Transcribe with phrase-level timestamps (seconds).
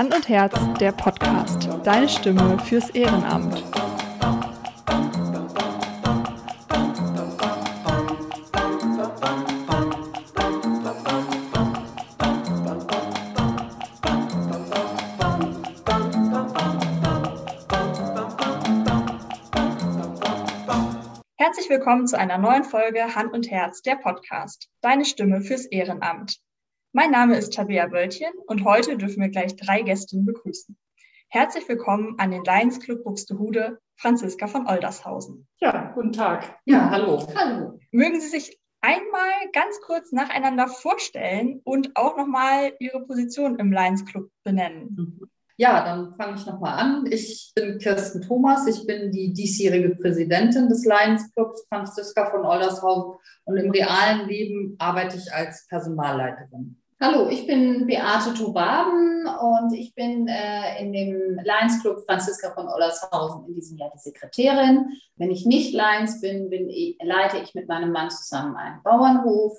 [0.00, 1.68] Hand und Herz, der Podcast.
[1.84, 3.62] Deine Stimme fürs Ehrenamt.
[21.36, 24.70] Herzlich willkommen zu einer neuen Folge Hand und Herz, der Podcast.
[24.80, 26.40] Deine Stimme fürs Ehrenamt.
[26.92, 30.76] Mein Name ist Tabea Wöltchen und heute dürfen wir gleich drei Gästinnen begrüßen.
[31.28, 35.46] Herzlich willkommen an den Lions Club Buxtehude, Franziska von Oldershausen.
[35.60, 36.58] Ja, guten Tag.
[36.64, 37.24] Ja, hallo.
[37.36, 37.78] Hallo.
[37.92, 44.04] Mögen Sie sich einmal ganz kurz nacheinander vorstellen und auch nochmal Ihre Position im Lions
[44.04, 45.20] Club benennen?
[45.60, 47.04] Ja, dann fange ich nochmal an.
[47.10, 53.18] Ich bin Kirsten Thomas, ich bin die diesjährige Präsidentin des Lions Clubs, Franziska von Oldershausen,
[53.44, 56.80] und im realen Leben arbeite ich als Personalleiterin.
[56.98, 62.66] Hallo, ich bin Beate Tobaben und ich bin äh, in dem Lions Club Franziska von
[62.66, 64.86] Ollershausen in diesem Jahr die Sekretärin.
[65.16, 69.58] Wenn ich nicht Lions bin, bin ich, leite ich mit meinem Mann zusammen einen Bauernhof.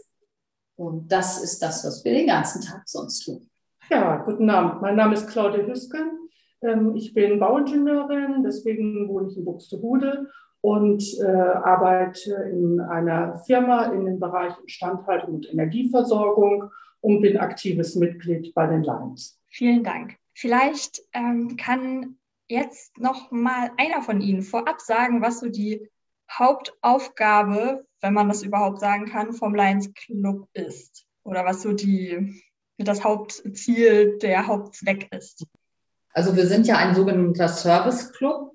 [0.77, 3.50] Und das ist das, was wir den ganzen Tag sonst tun.
[3.91, 4.81] Ja, guten Abend.
[4.81, 6.29] Mein Name ist Claudia Hüsken.
[6.61, 10.29] Ähm, ich bin Bauingenieurin, deswegen wohne ich in Buxtehude
[10.61, 17.95] und äh, arbeite in einer Firma in den Bereichen Instandhaltung und Energieversorgung und bin aktives
[17.95, 19.37] Mitglied bei den Lions.
[19.49, 20.15] Vielen Dank.
[20.35, 22.15] Vielleicht ähm, kann
[22.47, 25.89] jetzt noch mal einer von Ihnen vorab sagen, was so die
[26.31, 32.41] Hauptaufgabe, wenn man das überhaupt sagen kann, vom Lions Club ist oder was so die
[32.83, 35.45] das Hauptziel, der Hauptzweck ist.
[36.13, 38.51] Also wir sind ja ein sogenannter Service Club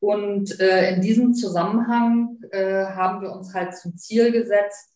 [0.00, 4.90] und äh, in diesem Zusammenhang äh, haben wir uns halt zum Ziel gesetzt,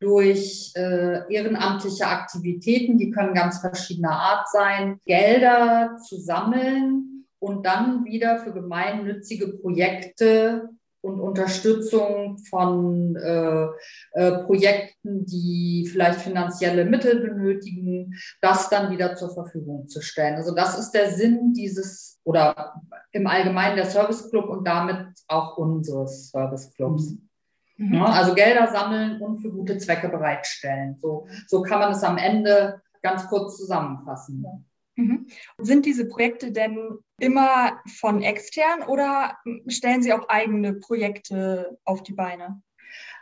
[0.00, 8.04] durch äh, ehrenamtliche Aktivitäten, die können ganz verschiedener Art sein, Gelder zu sammeln und dann
[8.04, 10.68] wieder für gemeinnützige Projekte
[11.04, 13.66] und Unterstützung von äh,
[14.12, 20.36] äh, Projekten, die vielleicht finanzielle Mittel benötigen, das dann wieder zur Verfügung zu stellen.
[20.36, 22.80] Also das ist der Sinn dieses oder
[23.12, 27.10] im Allgemeinen der Service Club und damit auch unseres Service Clubs.
[27.10, 27.28] Mhm.
[27.76, 27.94] Mhm.
[27.94, 30.96] Ja, also Gelder sammeln und für gute Zwecke bereitstellen.
[31.02, 34.66] So, so kann man es am Ende ganz kurz zusammenfassen.
[34.96, 35.26] Mhm.
[35.58, 39.36] Sind diese Projekte denn immer von extern oder
[39.68, 42.62] stellen Sie auch eigene Projekte auf die Beine?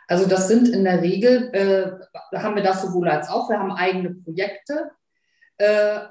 [0.07, 3.71] Also das sind in der Regel, äh, haben wir das sowohl als auch, wir haben
[3.71, 4.91] eigene Projekte,
[5.57, 6.01] äh,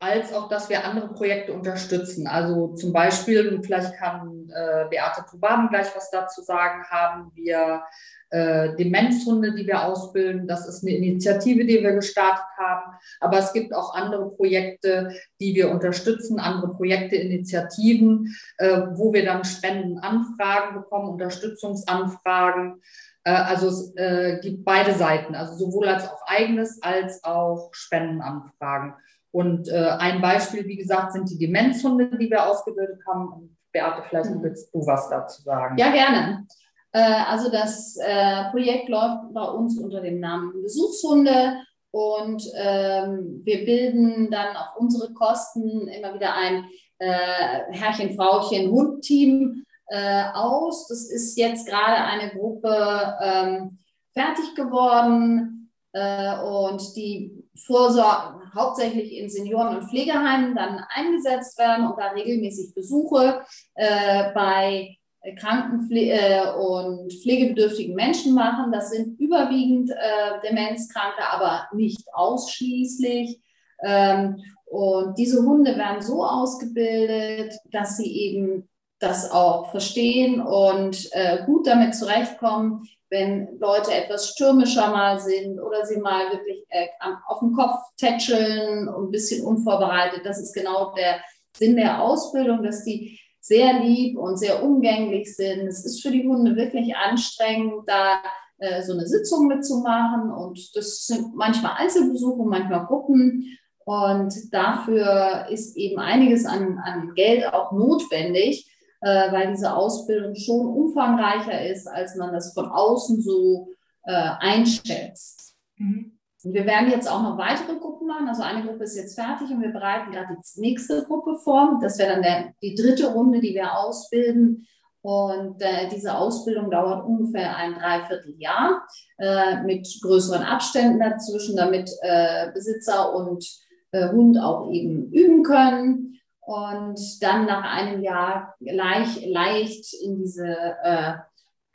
[0.00, 2.26] als auch, dass wir andere Projekte unterstützen.
[2.28, 7.82] Also zum Beispiel, vielleicht kann äh, Beate Tubaben gleich was dazu sagen, haben wir
[8.30, 10.46] äh, Demenzhunde, die wir ausbilden.
[10.46, 12.92] Das ist eine Initiative, die wir gestartet haben.
[13.20, 15.10] Aber es gibt auch andere Projekte,
[15.40, 22.82] die wir unterstützen, andere Projekte, Initiativen, äh, wo wir dann Spendenanfragen bekommen, Unterstützungsanfragen.
[23.24, 28.94] Äh, also es äh, gibt beide Seiten, also sowohl als auch eigenes als auch Spendenanfragen.
[29.30, 33.28] Und äh, ein Beispiel, wie gesagt, sind die Demenzhunde, die wir ausgebildet haben.
[33.28, 34.42] Und Beate, vielleicht mhm.
[34.42, 35.76] willst du was dazu sagen.
[35.78, 36.46] Ja, gerne.
[36.92, 41.58] Äh, also das äh, Projekt läuft bei uns unter dem Namen Besuchshunde
[41.90, 46.64] und ähm, wir bilden dann auf unsere Kosten immer wieder ein
[46.98, 50.86] äh, Herrchen, Frauchen, Hund-Team äh, aus.
[50.88, 53.78] Das ist jetzt gerade eine Gruppe ähm,
[54.12, 61.98] fertig geworden äh, und die Vorsorge hauptsächlich in Senioren- und Pflegeheimen dann eingesetzt werden und
[61.98, 63.42] da regelmäßig Besuche
[63.74, 64.96] äh, bei
[65.36, 68.72] Krankenpflege äh, und pflegebedürftigen Menschen machen.
[68.72, 73.40] Das sind überwiegend äh, Demenzkranke, aber nicht ausschließlich.
[73.82, 81.44] Ähm, und diese Hunde werden so ausgebildet, dass sie eben das auch verstehen und äh,
[81.46, 86.88] gut damit zurechtkommen, wenn Leute etwas stürmischer mal sind oder sie mal wirklich äh,
[87.26, 90.20] auf den Kopf tätscheln und ein bisschen unvorbereitet.
[90.24, 91.20] Das ist genau der
[91.56, 95.66] Sinn der Ausbildung, dass die sehr lieb und sehr umgänglich sind.
[95.66, 98.20] Es ist für die Hunde wirklich anstrengend, da
[98.58, 103.56] äh, so eine Sitzung mitzumachen und das sind manchmal Einzelbesuche, manchmal Gruppen.
[103.84, 110.66] Und dafür ist eben einiges an, an Geld auch notwendig äh, weil diese Ausbildung schon
[110.66, 113.68] umfangreicher ist, als man das von außen so
[114.04, 115.54] äh, einschätzt.
[115.76, 116.18] Mhm.
[116.44, 118.28] Wir werden jetzt auch noch weitere Gruppen machen.
[118.28, 121.78] Also eine Gruppe ist jetzt fertig und wir bereiten gerade die nächste Gruppe vor.
[121.82, 124.66] Das wäre dann der, die dritte Runde, die wir ausbilden.
[125.00, 128.86] Und äh, diese Ausbildung dauert ungefähr ein Dreivierteljahr
[129.18, 133.44] äh, mit größeren Abständen dazwischen, damit äh, Besitzer und
[133.92, 136.17] äh, Hund auch eben üben können
[136.48, 140.46] und dann nach einem Jahr leicht, leicht in diese
[140.82, 141.12] äh,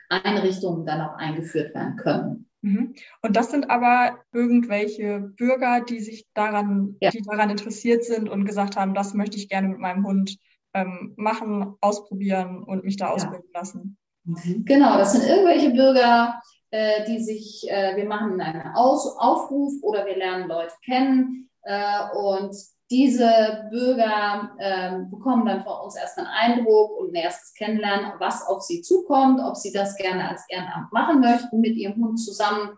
[0.08, 2.50] Einrichtungen dann auch eingeführt werden können.
[2.62, 2.94] Mhm.
[3.22, 7.10] Und das sind aber irgendwelche Bürger, die sich daran, ja.
[7.10, 10.38] die daran interessiert sind und gesagt haben, das möchte ich gerne mit meinem Hund
[10.74, 13.60] ähm, machen, ausprobieren und mich da ausbilden ja.
[13.60, 13.96] lassen.
[14.24, 14.64] Mhm.
[14.64, 16.42] Genau, das sind irgendwelche Bürger,
[16.72, 22.10] äh, die sich, äh, wir machen einen Aus Aufruf oder wir lernen Leute kennen äh,
[22.16, 22.56] und
[22.90, 28.46] diese Bürger äh, bekommen dann von uns erstmal einen Eindruck und ein erstes Kennenlernen, was
[28.46, 32.70] auf sie zukommt, ob sie das gerne als Ehrenamt machen möchten mit ihrem Hund zusammen.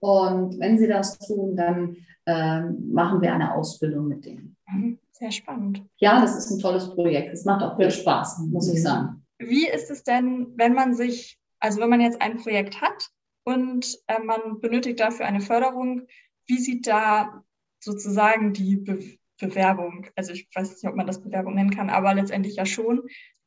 [0.00, 1.96] Und wenn sie das tun, dann
[2.26, 4.56] äh, machen wir eine Ausbildung mit denen.
[4.66, 4.98] Mhm.
[5.12, 5.82] Sehr spannend.
[5.98, 7.32] Ja, das ist ein tolles Projekt.
[7.32, 9.24] Es macht auch viel Spaß, muss ich sagen.
[9.38, 13.10] Wie ist es denn, wenn man sich, also wenn man jetzt ein Projekt hat
[13.44, 16.02] und äh, man benötigt dafür eine Förderung,
[16.46, 17.44] wie sieht da
[17.80, 22.14] sozusagen die Be Bewerbung, also ich weiß nicht, ob man das Bewerbung nennen kann, aber
[22.14, 23.02] letztendlich ja schon.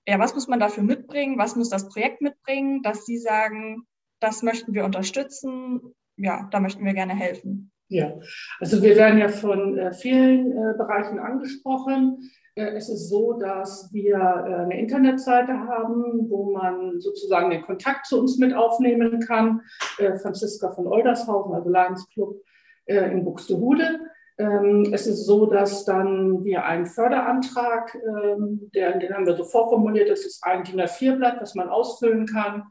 [0.07, 1.37] Ja, was muss man dafür mitbringen?
[1.37, 3.83] Was muss das Projekt mitbringen, dass Sie sagen,
[4.19, 5.81] das möchten wir unterstützen?
[6.17, 7.71] Ja, da möchten wir gerne helfen.
[7.89, 8.13] Ja,
[8.59, 12.29] also wir werden ja von äh, vielen äh, Bereichen angesprochen.
[12.55, 18.05] Äh, es ist so, dass wir äh, eine Internetseite haben, wo man sozusagen den Kontakt
[18.05, 19.61] zu uns mit aufnehmen kann.
[19.99, 22.41] Äh, Franziska von Oldershausen, also Lions Club
[22.87, 23.99] äh, in Buxtehude.
[24.39, 29.43] Ähm, es ist so, dass dann wir einen Förderantrag, ähm, der, den haben wir so
[29.43, 32.63] vorformuliert, das ist ein DIN A4-Blatt, das man ausfüllen kann.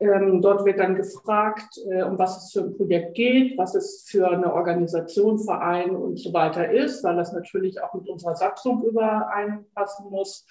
[0.00, 4.06] Ähm, dort wird dann gefragt, äh, um was es für ein Projekt geht, was es
[4.08, 8.84] für eine Organisation, Verein und so weiter ist, weil das natürlich auch mit unserer Satzung
[8.84, 10.46] übereinpassen muss.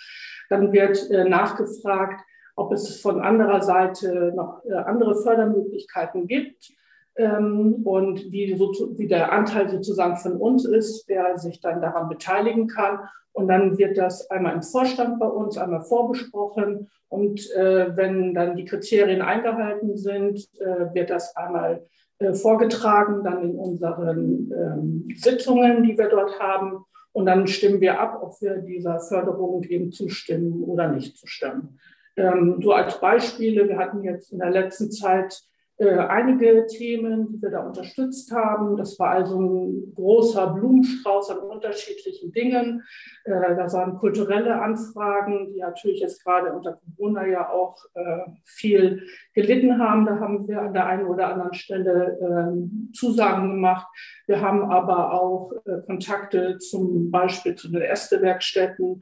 [0.49, 2.21] Dann wird äh, nachgefragt,
[2.57, 6.76] ob es von anderer Seite noch äh, andere Fördermöglichkeiten gibt
[7.17, 12.09] ähm, und wie, so, wie der Anteil sozusagen von uns ist, der sich dann daran
[12.09, 12.99] beteiligen kann.
[13.33, 16.89] Und dann wird das einmal im Vorstand bei uns einmal vorbesprochen.
[17.09, 21.85] Und äh, wenn dann die Kriterien eingehalten sind, äh, wird das einmal
[22.19, 26.85] äh, vorgetragen, dann in unseren ähm, Sitzungen, die wir dort haben.
[27.13, 31.79] Und dann stimmen wir ab, ob wir dieser Förderung eben zustimmen oder nicht zustimmen.
[32.15, 35.43] Ähm, so als Beispiele, wir hatten jetzt in der letzten Zeit
[35.79, 38.77] einige Themen, die wir da unterstützt haben.
[38.77, 42.83] Das war also ein großer Blumenstrauß an unterschiedlichen Dingen.
[43.25, 49.03] Äh, da waren kulturelle Anfragen, die natürlich jetzt gerade unter Corona ja auch äh, viel
[49.33, 50.07] gelitten haben.
[50.07, 53.87] Da haben wir an der einen oder anderen Stelle ähm, Zusagen gemacht.
[54.25, 55.51] Wir haben aber auch
[55.85, 59.01] Kontakte zum Beispiel zu den Äste-Werkstätten,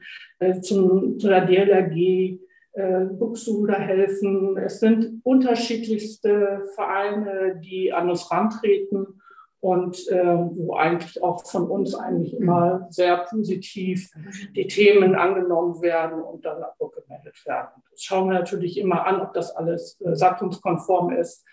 [0.60, 2.38] zum, zu der DLRG,
[2.76, 4.56] äh, Buxtehude helfen.
[4.58, 9.20] Es sind unterschiedlichste Vereine, die an uns rantreten
[9.60, 14.10] und äh, wo eigentlich auch von uns eigentlich immer sehr positiv
[14.54, 17.82] die Themen angenommen werden und dann abgemeldet werden.
[17.90, 21.44] Das schauen wir natürlich immer an, ob das alles äh, satzungskonform ist.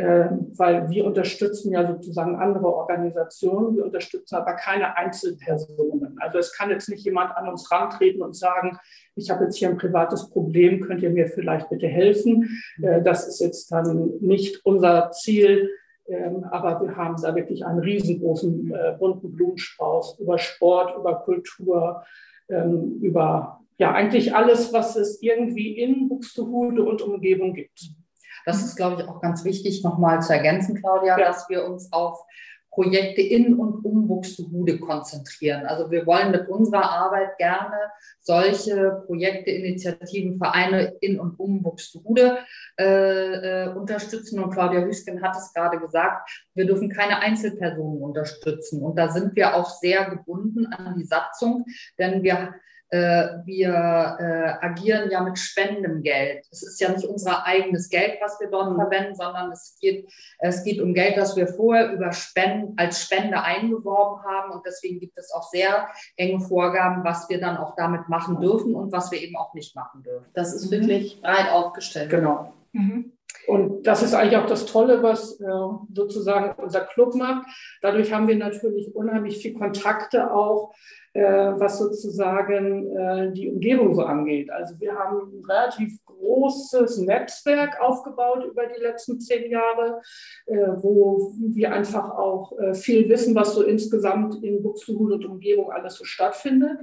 [0.00, 6.16] Ähm, weil wir unterstützen ja sozusagen andere Organisationen, wir unterstützen aber keine Einzelpersonen.
[6.20, 8.78] Also es kann jetzt nicht jemand an uns rantreten und sagen,
[9.14, 12.62] ich habe jetzt hier ein privates Problem, könnt ihr mir vielleicht bitte helfen?
[12.80, 15.68] Äh, das ist jetzt dann nicht unser Ziel,
[16.08, 22.04] ähm, aber wir haben da wirklich einen riesengroßen äh, bunten Blumenstrauß über Sport, über Kultur,
[22.48, 27.99] ähm, über ja eigentlich alles, was es irgendwie in Buxtehude und Umgebung gibt.
[28.44, 31.26] Das ist, glaube ich, auch ganz wichtig nochmal zu ergänzen, Claudia, ja.
[31.26, 32.24] dass wir uns auf
[32.70, 35.66] Projekte in und um Buxtehude konzentrieren.
[35.66, 37.76] Also wir wollen mit unserer Arbeit gerne
[38.20, 42.38] solche Projekte, Initiativen, Vereine in und um Buxtehude
[42.78, 44.38] äh, äh, unterstützen.
[44.40, 48.82] Und Claudia Hüsken hat es gerade gesagt, wir dürfen keine Einzelpersonen unterstützen.
[48.82, 51.64] Und da sind wir auch sehr gebunden an die Satzung,
[51.98, 52.54] denn wir
[52.96, 56.44] wir äh, agieren ja mit spendendem Geld.
[56.50, 58.76] Es ist ja nicht unser eigenes Geld, was wir dort mhm.
[58.76, 63.42] verwenden, sondern es geht, es geht um Geld, das wir vorher über Spenden, als Spende
[63.42, 64.52] eingeworben haben.
[64.52, 68.74] Und deswegen gibt es auch sehr enge Vorgaben, was wir dann auch damit machen dürfen
[68.74, 70.26] und was wir eben auch nicht machen dürfen.
[70.34, 71.22] Das ist wirklich mhm.
[71.22, 72.10] breit aufgestellt.
[72.10, 72.52] Genau.
[72.72, 73.12] Mhm.
[73.46, 75.46] Und das ist eigentlich auch das Tolle, was äh,
[75.92, 77.46] sozusagen unser Club macht.
[77.80, 84.02] Dadurch haben wir natürlich unheimlich viel Kontakte auch äh, was sozusagen äh, die Umgebung so
[84.02, 84.50] angeht.
[84.50, 90.00] Also wir haben ein relativ großes Netzwerk aufgebaut über die letzten zehn Jahre,
[90.46, 95.94] äh, wo wir einfach auch viel wissen, was so insgesamt in Buxtehude und Umgebung alles
[95.94, 96.80] so stattfindet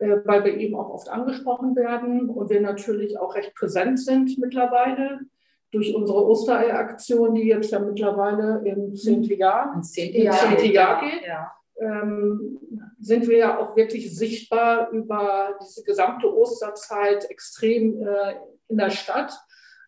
[0.00, 5.20] weil wir eben auch oft angesprochen werden und wir natürlich auch recht präsent sind mittlerweile
[5.70, 11.26] durch unsere Ostereiaktion, die jetzt ja mittlerweile im zehnten Jahr, zehnte Jahr, Jahr geht.
[11.26, 11.52] Ja.
[11.80, 12.58] Ähm,
[13.00, 18.34] sind wir ja auch wirklich sichtbar über diese gesamte Osterzeit extrem äh,
[18.68, 19.32] in der Stadt.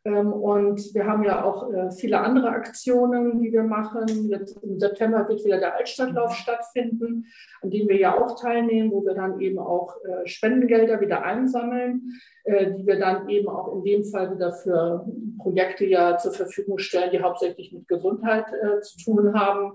[0.05, 4.07] Ähm, und wir haben ja auch äh, viele andere Aktionen, die wir machen.
[4.29, 7.27] Jetzt Im September wird wieder der Altstadtlauf stattfinden,
[7.63, 12.13] an dem wir ja auch teilnehmen, wo wir dann eben auch äh, Spendengelder wieder einsammeln,
[12.49, 15.05] die wir dann eben auch in dem Fall wieder für
[15.41, 18.47] Projekte ja zur Verfügung stellen, die hauptsächlich mit Gesundheit
[18.83, 19.73] zu tun haben.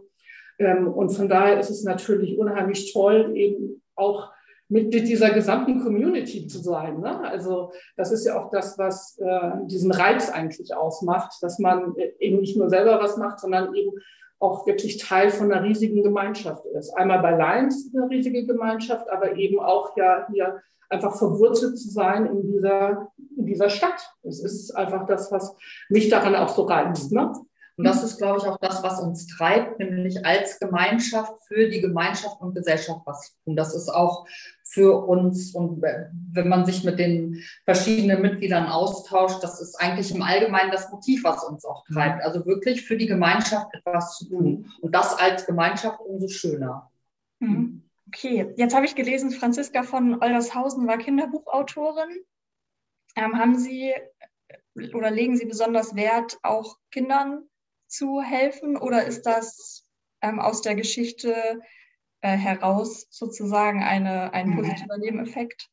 [0.62, 4.32] Ähm, und von daher ist es natürlich unheimlich toll, eben auch
[4.70, 7.00] Mitglied dieser gesamten Community zu sein.
[7.00, 7.20] Ne?
[7.22, 12.14] Also das ist ja auch das, was äh, diesen Reiz eigentlich ausmacht, dass man äh,
[12.20, 13.92] eben nicht nur selber was macht, sondern eben
[14.40, 16.92] auch wirklich Teil von einer riesigen Gemeinschaft ist.
[16.92, 22.26] Einmal bei Lions eine riesige Gemeinschaft, aber eben auch ja hier einfach verwurzelt zu sein
[22.28, 24.14] in dieser, in dieser Stadt.
[24.24, 25.56] Das ist einfach das, was
[25.90, 27.12] mich daran auch so reizt.
[27.12, 27.34] Ne?
[27.82, 31.82] Und das ist, glaube ich, auch das, was uns treibt, nämlich als Gemeinschaft für die
[31.82, 33.56] Gemeinschaft und Gesellschaft was zu tun.
[33.56, 34.28] Das ist auch
[34.64, 40.22] für uns und wenn man sich mit den verschiedenen Mitgliedern austauscht, das ist eigentlich im
[40.22, 42.24] Allgemeinen das Motiv, was uns auch treibt.
[42.24, 44.72] Also wirklich für die Gemeinschaft etwas zu tun.
[44.82, 46.92] Und das als Gemeinschaft umso schöner.
[47.40, 47.82] Mhm.
[48.06, 52.10] Okay, jetzt habe ich gelesen, Franziska von Oldershausen war Kinderbuchautorin.
[53.16, 53.92] Ähm, haben Sie
[54.94, 57.48] oder legen Sie besonders Wert, auch Kindern
[57.92, 59.86] zu helfen oder ist das
[60.22, 61.36] ähm, aus der Geschichte
[62.22, 64.56] äh, heraus sozusagen eine, ein mhm.
[64.58, 65.70] positiver Nebeneffekt?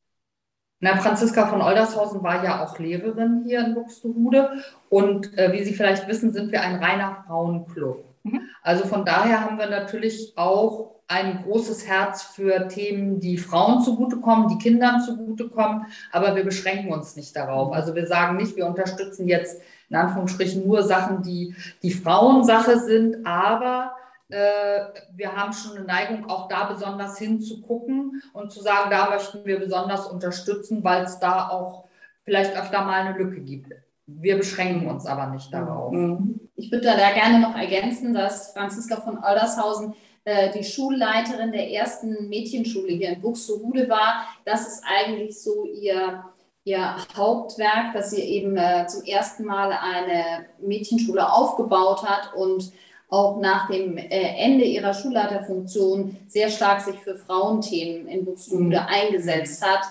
[0.81, 5.73] Na, Franziska von Oldershausen war ja auch Lehrerin hier in Buxtehude und äh, wie Sie
[5.73, 8.05] vielleicht wissen, sind wir ein reiner Frauenclub.
[8.23, 8.41] Mhm.
[8.61, 14.47] Also von daher haben wir natürlich auch ein großes Herz für Themen, die Frauen zugutekommen,
[14.47, 17.73] die Kindern zugutekommen, aber wir beschränken uns nicht darauf.
[17.73, 23.25] Also wir sagen nicht, wir unterstützen jetzt in Anführungsstrichen nur Sachen, die die Frauensache sind,
[23.25, 23.93] aber
[24.29, 24.81] äh,
[25.15, 29.59] wir haben schon eine Neigung, auch da besonders hinzugucken und zu sagen, da möchten wir
[29.59, 31.85] besonders unterstützen, weil es da auch
[32.23, 33.73] vielleicht öfter mal eine Lücke gibt.
[34.05, 35.91] Wir beschränken uns aber nicht darauf.
[35.91, 36.39] Mhm.
[36.55, 39.95] Ich würde da gerne noch ergänzen, dass Franziska von Oldershausen
[40.25, 44.25] äh, die Schulleiterin der ersten Mädchenschule hier in Buxtehude war.
[44.45, 46.23] Das ist eigentlich so ihr
[46.65, 52.71] ihr Hauptwerk, dass sie eben äh, zum ersten Mal eine Mädchenschule aufgebaut hat und
[53.09, 58.87] auch nach dem äh, Ende ihrer Schulleiterfunktion sehr stark sich für Frauenthemen in Buxtehude mhm.
[58.87, 59.81] eingesetzt hat.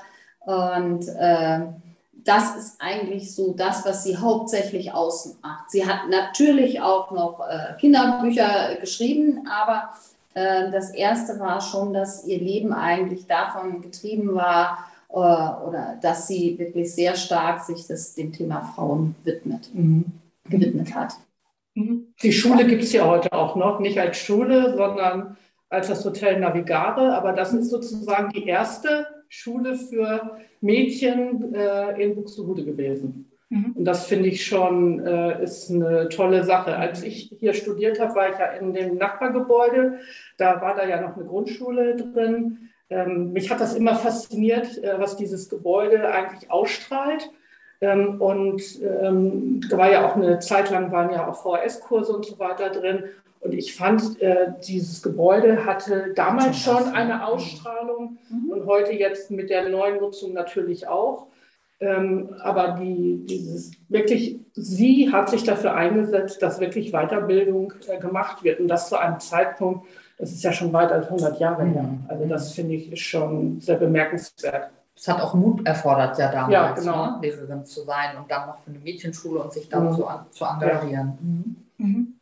[0.47, 1.61] Und äh,
[2.12, 5.70] das ist eigentlich so das, was sie hauptsächlich ausmacht.
[5.70, 9.90] Sie hat natürlich auch noch äh, Kinderbücher geschrieben, aber
[10.71, 16.59] das erste war schon, dass ihr Leben eigentlich davon getrieben war, äh, oder dass sie
[16.59, 20.04] wirklich sehr stark sich das, dem Thema Frauen widmet, mhm.
[20.49, 21.14] gewidmet hat.
[21.75, 22.09] Mhm.
[22.23, 25.37] Die Schule gibt es ja heute auch noch, nicht als Schule, sondern
[25.71, 27.14] als das Hotel Navigare.
[27.14, 33.30] Aber das ist sozusagen die erste Schule für Mädchen äh, in Buxtehude gewesen.
[33.50, 33.73] Mhm.
[33.76, 36.76] Und das finde ich schon äh, ist eine tolle Sache.
[36.76, 40.00] Als ich hier studiert habe, war ich ja in dem Nachbargebäude.
[40.37, 42.71] Da war da ja noch eine Grundschule drin.
[42.90, 47.31] Ähm, mich hat das immer fasziniert, äh, was dieses Gebäude eigentlich ausstrahlt.
[47.81, 52.26] Ähm, und ähm, da war ja auch eine Zeit lang waren ja auch VHS-Kurse und
[52.26, 53.05] so weiter drin.
[53.40, 58.50] Und ich fand, äh, dieses Gebäude hatte damals schon eine Ausstrahlung mhm.
[58.50, 61.28] und heute jetzt mit der neuen Nutzung natürlich auch.
[61.80, 68.42] Ähm, aber die, dieses wirklich, sie hat sich dafür eingesetzt, dass wirklich Weiterbildung äh, gemacht
[68.42, 69.87] wird und das zu einem Zeitpunkt,
[70.18, 71.82] das ist ja schon weit als 100 Jahre her.
[71.85, 72.04] Mhm.
[72.08, 74.70] Also das finde ich ist schon sehr bemerkenswert.
[74.97, 77.06] Es hat auch Mut erfordert, ja damals, ja, genau.
[77.06, 77.18] ne?
[77.23, 79.92] Lehrerin zu sein und dann noch für eine Mädchenschule und sich da mhm.
[79.92, 81.18] zu, zu engagieren.
[81.20, 81.87] Mhm.
[81.87, 82.20] Mhm.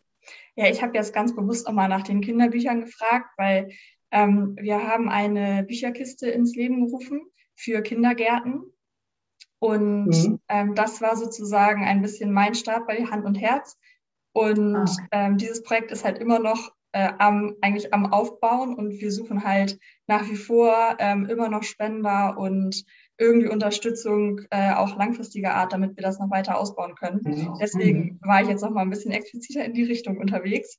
[0.57, 3.71] Ja, ich habe jetzt ganz bewusst auch mal nach den Kinderbüchern gefragt, weil
[4.11, 7.23] ähm, wir haben eine Bücherkiste ins Leben gerufen
[7.55, 8.63] für Kindergärten.
[9.67, 10.39] Und mhm.
[10.49, 13.77] ähm, das war sozusagen ein bisschen mein Start bei Hand und Herz.
[14.33, 14.87] Und ah.
[15.11, 19.43] ähm, dieses Projekt ist halt immer noch äh, am, eigentlich am Aufbauen und wir suchen
[19.43, 22.85] halt nach wie vor ähm, immer noch Spender und
[23.19, 27.23] irgendwie Unterstützung äh, auch langfristiger Art, damit wir das noch weiter ausbauen können.
[27.25, 27.59] Mhm.
[27.61, 28.19] Deswegen mhm.
[28.23, 30.79] war ich jetzt noch mal ein bisschen expliziter in die Richtung unterwegs.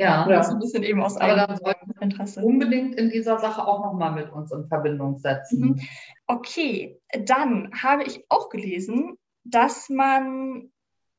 [0.00, 0.48] Ja, ja.
[0.48, 2.42] ein bisschen eben aus Aber dann sollten Interesse.
[2.42, 5.60] unbedingt in dieser Sache auch noch mal mit uns in Verbindung setzen.
[5.60, 5.80] Mhm.
[6.26, 10.70] Okay, dann habe ich auch gelesen, dass man,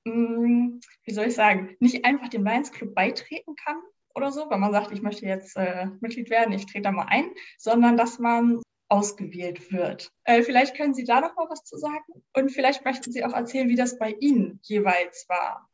[0.05, 3.77] mh, hm, wie soll ich sagen, nicht einfach dem Lions Club beitreten kann,
[4.15, 7.07] oder so, wenn man sagt, ich möchte jetzt äh, Mitglied werden, ich trete da mal
[7.09, 10.11] ein, sondern dass man ausgewählt wird.
[10.25, 13.33] Äh, vielleicht können Sie da noch mal was zu sagen und vielleicht möchten Sie auch
[13.33, 15.69] erzählen, wie das bei Ihnen jeweils war.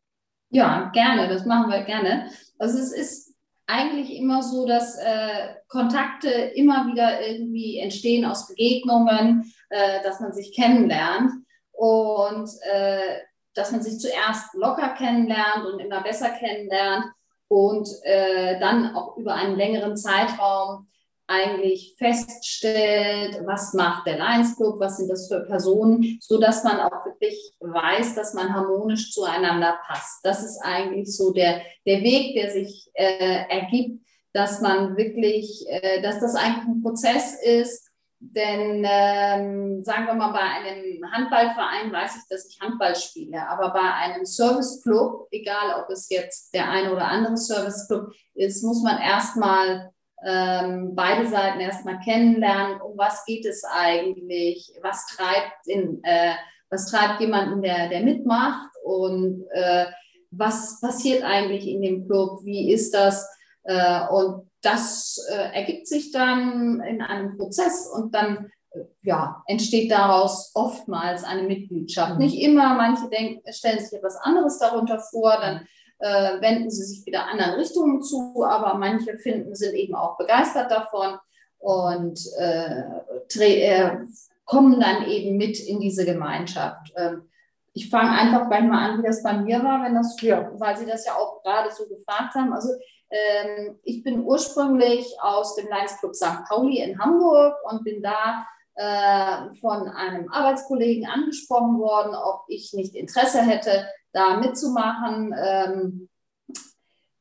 [0.50, 2.30] Ja, gerne, das machen wir gerne.
[2.58, 3.36] Also es ist
[3.66, 10.32] eigentlich immer so, dass äh, Kontakte immer wieder irgendwie entstehen aus Begegnungen, äh, dass man
[10.32, 11.32] sich kennenlernt
[11.74, 13.20] und äh,
[13.54, 17.06] dass man sich zuerst locker kennenlernt und immer besser kennenlernt
[17.50, 20.88] und äh, dann auch über einen längeren Zeitraum
[21.28, 26.80] eigentlich feststellt, was macht der Lions Club, was sind das für Personen, so dass man
[26.80, 30.20] auch wirklich weiß, dass man harmonisch zueinander passt.
[30.24, 36.02] Das ist eigentlich so der, der Weg, der sich äh, ergibt, dass man wirklich, äh,
[36.02, 37.88] dass das eigentlich ein Prozess ist,
[38.20, 43.70] denn ähm, sagen wir mal, bei einem Handballverein weiß ich, dass ich Handball spiele, aber
[43.74, 49.00] bei einem Serviceclub, egal ob es jetzt der eine oder andere Serviceclub ist, muss man
[49.00, 49.92] erstmal
[50.26, 56.34] ähm, beide Seiten erstmal kennenlernen, um was geht es eigentlich, was treibt, in, äh,
[56.70, 59.86] was treibt jemanden, der, der mitmacht und äh,
[60.32, 63.28] was passiert eigentlich in dem Club, wie ist das
[63.64, 69.92] äh, und das äh, ergibt sich dann in einem Prozess und dann äh, ja, entsteht
[69.92, 72.14] daraus oftmals eine Mitgliedschaft.
[72.14, 72.20] Mhm.
[72.20, 75.68] Nicht immer, manche denken, stellen sich etwas anderes darunter vor, dann
[76.00, 80.72] äh, wenden sie sich wieder anderen Richtungen zu, aber manche finden, sind eben auch begeistert
[80.72, 81.18] davon
[81.60, 82.84] und äh,
[83.40, 83.98] äh,
[84.46, 86.94] kommen dann eben mit in diese Gemeinschaft.
[86.96, 87.30] Ähm,
[87.74, 90.50] ich fange einfach gleich mal an, wie das bei mir war, wenn das, ja.
[90.54, 92.52] weil Sie das ja auch gerade so gefragt haben.
[92.54, 92.70] Also
[93.10, 96.44] ähm, ich bin ursprünglich aus dem Lions Club St.
[96.48, 102.96] Pauli in Hamburg und bin da äh, von einem Arbeitskollegen angesprochen worden, ob ich nicht
[102.96, 105.34] Interesse hätte, da mitzumachen.
[105.38, 106.10] Ähm,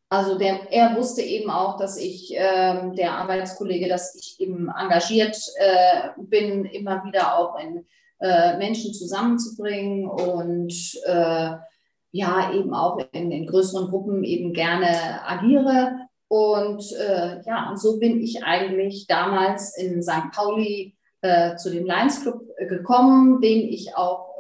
[0.09, 5.37] also der, er wusste eben auch, dass ich, ähm, der Arbeitskollege, dass ich eben engagiert
[5.59, 7.85] äh, bin, immer wieder auch in
[8.21, 10.73] äh, Menschen zusammenzubringen und
[11.05, 11.51] äh,
[12.13, 16.09] ja, eben auch in, in, größeren Gruppen eben gerne agiere.
[16.29, 20.31] Und äh, ja, und so bin ich eigentlich damals in St.
[20.33, 24.35] Pauli äh, zu dem Lions Club äh, gekommen, den ich auch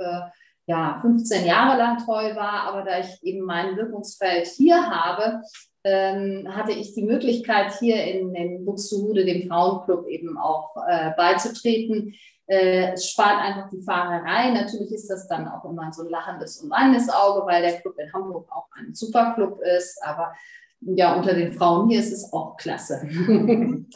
[0.66, 5.42] ja, 15 Jahre lang treu war, aber da ich eben mein Wirkungsfeld hier habe,
[5.84, 12.14] ähm, hatte ich die Möglichkeit, hier in, in Buxtehude, dem Frauenclub, eben auch äh, beizutreten.
[12.48, 14.50] Äh, es spart einfach die Fahrerei.
[14.50, 17.94] Natürlich ist das dann auch immer so ein lachendes und weinendes Auge, weil der Club
[17.98, 20.02] in Hamburg auch ein Superclub ist.
[20.04, 20.32] Aber
[20.80, 23.02] ja, unter den Frauen hier ist es auch klasse.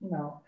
[0.00, 0.42] genau.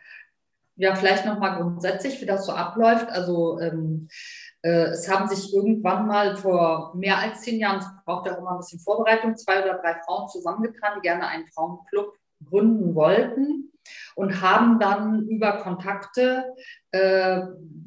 [0.76, 3.10] Ja, vielleicht nochmal grundsätzlich, wie das so abläuft.
[3.10, 8.26] Also ähm, äh, es haben sich irgendwann mal vor mehr als zehn Jahren, es braucht
[8.26, 12.14] ja auch immer ein bisschen Vorbereitung, zwei oder drei Frauen zusammengetan, die gerne einen Frauenclub
[12.48, 13.72] gründen wollten
[14.14, 16.44] und haben dann über Kontakte
[16.90, 17.40] äh,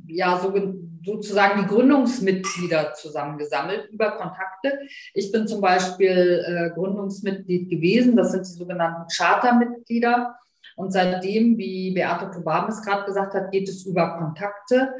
[0.08, 0.54] ja so,
[1.06, 4.80] sozusagen die Gründungsmitglieder zusammengesammelt über Kontakte.
[5.14, 10.36] Ich bin zum Beispiel äh, Gründungsmitglied gewesen, das sind die sogenannten Chartermitglieder.
[10.76, 14.94] Und seitdem, wie Beate Tobam es gerade gesagt hat, geht es über Kontakte.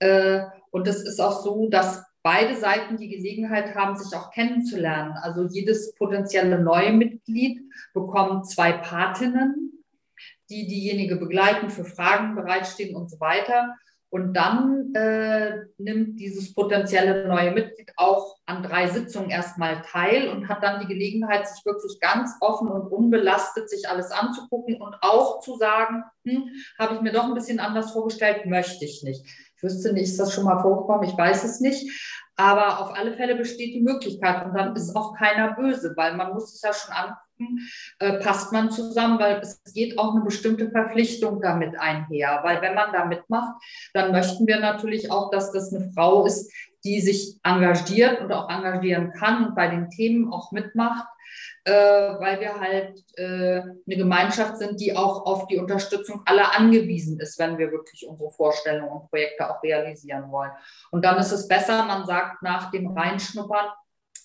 [0.00, 0.40] Äh,
[0.72, 5.12] und es ist auch so, dass beide Seiten die Gelegenheit haben, sich auch kennenzulernen.
[5.20, 7.60] Also jedes potenzielle neue Mitglied
[7.92, 9.84] bekommt zwei Patinnen,
[10.48, 13.76] die diejenige begleiten, für Fragen bereitstehen und so weiter.
[14.08, 20.48] Und dann äh, nimmt dieses potenzielle neue Mitglied auch an drei Sitzungen erstmal teil und
[20.48, 25.40] hat dann die Gelegenheit, sich wirklich ganz offen und unbelastet sich alles anzugucken und auch
[25.40, 26.44] zu sagen, hm,
[26.78, 29.26] habe ich mir doch ein bisschen anders vorgestellt, möchte ich nicht.
[29.62, 31.88] Ich wüsste nicht, ist das schon mal vorgekommen, ich weiß es nicht.
[32.36, 36.32] Aber auf alle Fälle besteht die Möglichkeit und dann ist auch keiner böse, weil man
[36.32, 37.60] muss sich ja schon angucken,
[38.00, 42.40] äh, passt man zusammen, weil es geht auch eine bestimmte Verpflichtung damit einher.
[42.42, 43.54] Weil wenn man da mitmacht,
[43.92, 46.50] dann möchten wir natürlich auch, dass das eine Frau ist,
[46.84, 51.06] die sich engagiert und auch engagieren kann und bei den Themen auch mitmacht
[51.64, 57.20] äh, weil wir halt äh, eine Gemeinschaft sind, die auch auf die Unterstützung aller angewiesen
[57.20, 60.50] ist, wenn wir wirklich unsere Vorstellungen und Projekte auch realisieren wollen.
[60.90, 63.66] Und dann ist es besser, man sagt nach dem Reinschnuppern,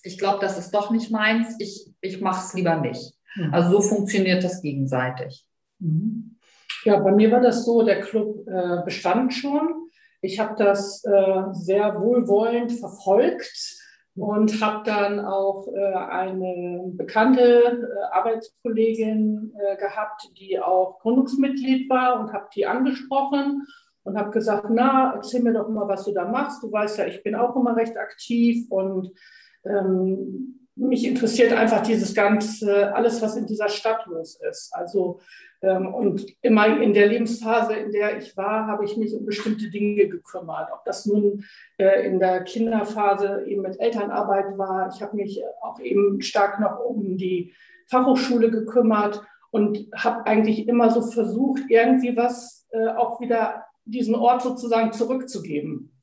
[0.02, 3.14] ich glaube, das ist doch nicht meins, ich, ich mache es lieber nicht.
[3.36, 3.54] Mhm.
[3.54, 5.46] Also so funktioniert das gegenseitig.
[5.78, 6.38] Mhm.
[6.84, 9.90] Ja, bei mir war das so, der Club äh, bestand schon.
[10.20, 13.77] Ich habe das äh, sehr wohlwollend verfolgt
[14.16, 22.20] und habe dann auch äh, eine bekannte äh, Arbeitskollegin äh, gehabt, die auch Gründungsmitglied war
[22.20, 23.66] und habe die angesprochen
[24.02, 26.62] und habe gesagt, na, erzähl mir doch mal, was du da machst.
[26.62, 29.12] Du weißt ja, ich bin auch immer recht aktiv und
[29.64, 34.72] ähm, mich interessiert einfach dieses ganze, alles, was in dieser Stadt los ist.
[34.74, 35.20] Also
[35.60, 39.70] ähm, und immer in der Lebensphase, in der ich war, habe ich mich um bestimmte
[39.70, 40.68] Dinge gekümmert.
[40.72, 41.44] Ob das nun
[41.78, 44.90] äh, in der Kinderphase eben mit Elternarbeit war.
[44.94, 47.52] Ich habe mich auch eben stark noch um die
[47.86, 54.42] Fachhochschule gekümmert und habe eigentlich immer so versucht, irgendwie was äh, auch wieder diesen Ort
[54.42, 55.97] sozusagen zurückzugeben.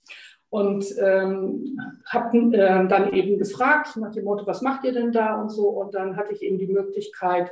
[0.49, 5.41] Und ähm, habe äh, dann eben gefragt nach dem Motto, was macht ihr denn da
[5.41, 5.67] und so.
[5.69, 7.51] Und dann hatte ich eben die Möglichkeit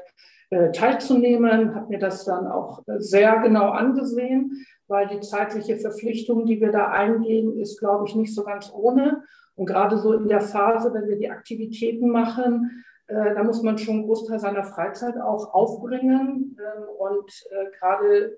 [0.50, 6.46] äh, teilzunehmen, habe mir das dann auch äh, sehr genau angesehen, weil die zeitliche Verpflichtung,
[6.46, 9.24] die wir da eingehen, ist, glaube ich, nicht so ganz ohne.
[9.56, 13.78] Und gerade so in der Phase, wenn wir die Aktivitäten machen, äh, da muss man
[13.78, 16.58] schon einen Großteil seiner Freizeit auch aufbringen.
[16.60, 18.38] Ähm, und äh, gerade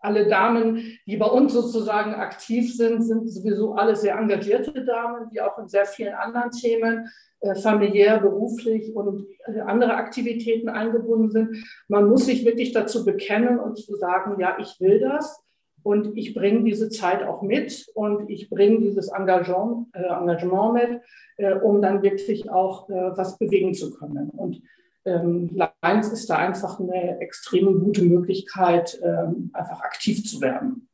[0.00, 5.40] alle Damen, die bei uns sozusagen aktiv sind, sind sowieso alle sehr engagierte Damen, die
[5.40, 7.08] auch in sehr vielen anderen Themen
[7.40, 9.26] äh, familiär, beruflich und
[9.66, 11.64] andere Aktivitäten eingebunden sind.
[11.88, 15.42] Man muss sich wirklich dazu bekennen und zu sagen, ja, ich will das.
[15.82, 21.00] Und ich bringe diese Zeit auch mit und ich bringe dieses Engagement, äh, Engagement mit,
[21.38, 24.28] äh, um dann wirklich auch äh, was bewegen zu können.
[24.30, 24.62] Und
[25.04, 30.88] ähm, Lions ist da einfach eine extrem gute Möglichkeit, ähm, einfach aktiv zu werden.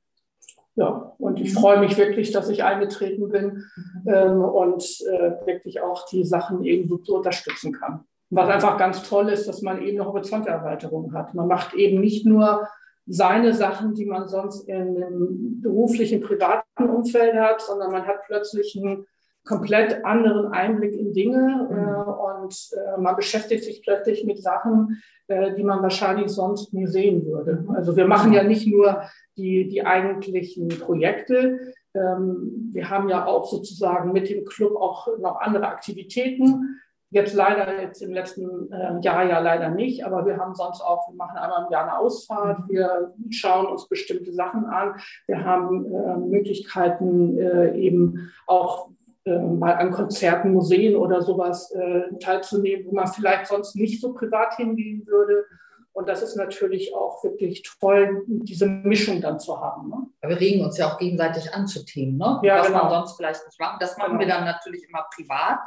[0.77, 3.65] Ja, und ich freue mich wirklich, dass ich eingetreten bin
[4.07, 8.05] ähm, und äh, wirklich auch die Sachen eben so unterstützen kann.
[8.29, 11.33] Was einfach ganz toll ist, dass man eben noch Horizonterweiterung hat.
[11.33, 12.69] Man macht eben nicht nur
[13.07, 18.77] seine Sachen, die man sonst in einem beruflichen, privaten Umfeld hat, sondern man hat plötzlich
[18.77, 19.07] einen
[19.47, 21.77] komplett anderen Einblick in Dinge mhm.
[21.77, 26.87] äh, und äh, man beschäftigt sich plötzlich mit Sachen, äh, die man wahrscheinlich sonst nie
[26.87, 27.65] sehen würde.
[27.75, 29.03] Also wir machen ja nicht nur
[29.37, 31.61] die, die eigentlichen Projekte,
[31.97, 36.81] ähm, wir haben ja auch sozusagen mit dem Club auch noch andere Aktivitäten.
[37.11, 41.09] Jetzt leider, jetzt im letzten äh, Jahr ja leider nicht, aber wir haben sonst auch,
[41.09, 42.69] wir machen einmal im Jahr eine Ausfahrt, mhm.
[42.69, 48.91] wir schauen uns bestimmte Sachen an, wir haben äh, Möglichkeiten äh, eben auch
[49.27, 54.15] äh, mal an Konzerten, Museen oder sowas äh, teilzunehmen, wo man vielleicht sonst nicht so
[54.15, 55.45] privat hingehen würde.
[55.93, 59.89] Und das ist natürlich auch wirklich toll, diese Mischung dann zu haben.
[59.89, 60.07] Ne?
[60.29, 62.39] Wir regen uns ja auch gegenseitig an zu Themen, ne?
[62.43, 62.85] ja, was genau.
[62.85, 63.83] man sonst vielleicht nicht macht.
[63.83, 64.21] Das machen genau.
[64.21, 65.59] wir dann natürlich immer privat.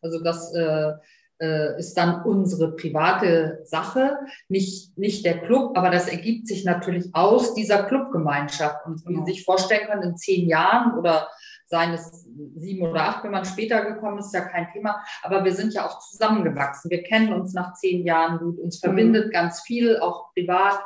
[0.00, 0.92] Also das äh,
[1.40, 7.14] äh, ist dann unsere private Sache, nicht, nicht der Club, aber das ergibt sich natürlich
[7.14, 8.86] aus dieser Clubgemeinschaft.
[8.86, 11.28] Und wie Sie sich vorstellen können, in zehn Jahren oder
[11.66, 15.02] seien es sieben oder acht, wenn man später gekommen ist, ist ja kein Thema.
[15.22, 16.90] Aber wir sind ja auch zusammengewachsen.
[16.90, 18.58] Wir kennen uns nach zehn Jahren gut.
[18.58, 18.86] Uns mhm.
[18.86, 20.80] verbindet ganz viel, auch privat.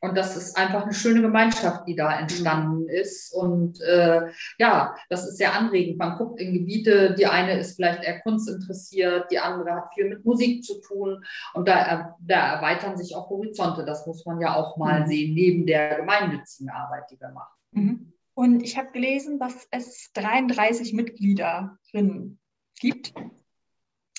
[0.00, 2.88] Und das ist einfach eine schöne Gemeinschaft, die da entstanden mhm.
[2.88, 3.32] ist.
[3.32, 4.26] Und äh,
[4.58, 5.98] ja, das ist sehr anregend.
[5.98, 10.24] Man guckt in Gebiete, die eine ist vielleicht eher kunstinteressiert, die andere hat viel mit
[10.24, 11.24] Musik zu tun.
[11.54, 13.84] Und da, da erweitern sich auch Horizonte.
[13.84, 15.06] Das muss man ja auch mal mhm.
[15.06, 17.54] sehen, neben der gemeinnützigen Arbeit, die wir machen.
[17.72, 18.12] Mhm.
[18.36, 22.38] Und ich habe gelesen, dass es 33 Mitgliederinnen
[22.78, 23.14] gibt.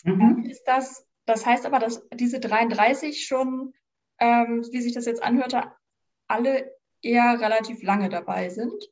[0.03, 0.45] Mhm.
[0.49, 3.73] Ist das, das heißt aber, dass diese 33 schon
[4.19, 5.71] ähm, wie sich das jetzt anhörte,
[6.27, 8.91] alle eher relativ lange dabei sind?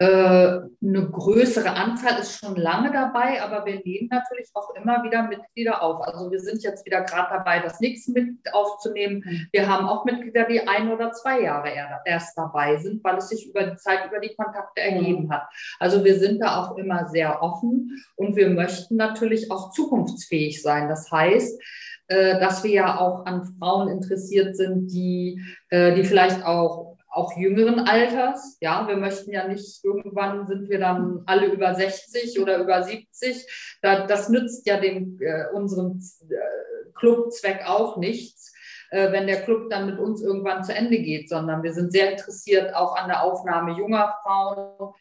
[0.00, 5.24] Äh, eine größere Anzahl ist schon lange dabei, aber wir nehmen natürlich auch immer wieder
[5.24, 6.00] Mitglieder auf.
[6.00, 9.22] Also wir sind jetzt wieder gerade dabei, das nächste Mitglied aufzunehmen.
[9.22, 9.48] Mhm.
[9.52, 11.68] Wir haben auch Mitglieder, die ein oder zwei Jahre
[12.06, 15.42] erst dabei sind, weil es sich über die Zeit, über die Kontakte ergeben hat.
[15.78, 20.88] Also wir sind da auch immer sehr offen und wir möchten natürlich auch zukunftsfähig sein.
[20.88, 21.60] Das heißt,
[22.06, 27.36] äh, dass wir ja auch an Frauen interessiert sind, die, äh, die vielleicht auch auch
[27.36, 28.56] jüngeren Alters.
[28.60, 33.78] Ja, wir möchten ja nicht, irgendwann sind wir dann alle über 60 oder über 70.
[33.82, 38.54] Da, das nützt ja dem äh, unserem äh, Clubzweck auch nichts,
[38.90, 42.12] äh, wenn der Club dann mit uns irgendwann zu Ende geht, sondern wir sind sehr
[42.12, 44.94] interessiert auch an der Aufnahme junger Frauen,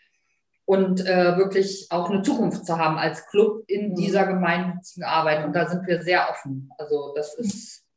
[0.69, 3.95] und äh, wirklich auch eine Zukunft zu haben als Club in mhm.
[3.95, 5.43] dieser gemeinnützigen Arbeit.
[5.43, 6.69] Und da sind wir sehr offen.
[6.77, 7.87] Also das ist,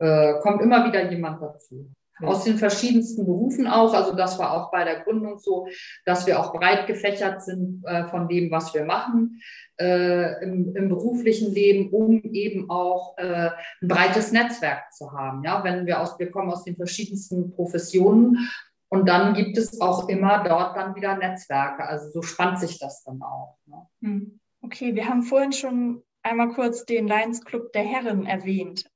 [0.00, 1.90] äh, kommt immer wieder jemand dazu.
[2.22, 3.94] Aus den verschiedensten Berufen auch.
[3.94, 5.66] Also das war auch bei der Gründung so,
[6.04, 9.40] dass wir auch breit gefächert sind äh, von dem, was wir machen
[9.80, 15.42] äh, im, im, beruflichen Leben, um eben auch äh, ein breites Netzwerk zu haben.
[15.44, 18.50] Ja, wenn wir aus, wir kommen aus den verschiedensten Professionen
[18.88, 21.84] und dann gibt es auch immer dort dann wieder Netzwerke.
[21.84, 23.56] Also so spannt sich das dann auch.
[23.66, 23.86] Ne?
[24.02, 24.40] Hm.
[24.62, 28.90] Okay, wir haben vorhin schon einmal kurz den Lions Club der Herren erwähnt.